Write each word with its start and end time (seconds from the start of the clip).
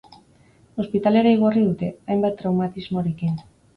Ospitalera 0.83 1.33
igorri 1.35 1.63
dute, 1.67 1.91
hainbat 2.15 2.41
traumatismorekin. 2.41 3.37